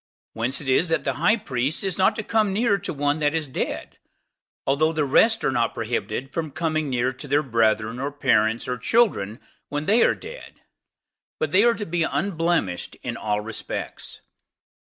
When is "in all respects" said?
13.03-14.21